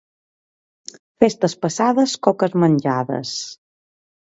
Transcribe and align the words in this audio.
Festes 1.25 1.57
passades, 1.67 2.19
coques 2.31 2.59
menjades. 2.67 3.41